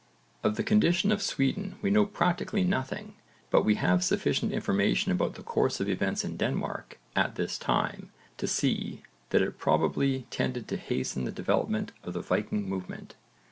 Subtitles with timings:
[0.43, 3.13] Of the condition of Sweden we know practically nothing
[3.51, 8.09] but we have sufficient information about the course of events in Denmark at this time
[8.37, 13.13] to see that it probably tended to hasten the development of the Viking movement.